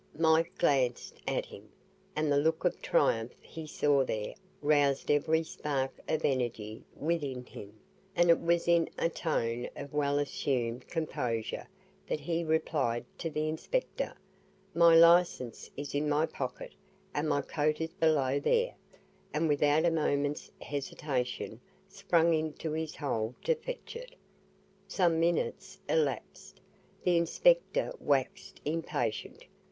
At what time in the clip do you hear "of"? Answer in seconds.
2.65-2.81, 6.09-6.25, 9.75-9.93